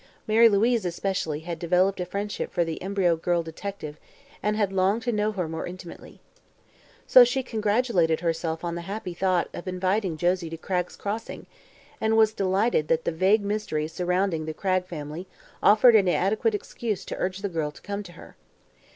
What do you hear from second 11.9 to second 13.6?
and was delighted that the vague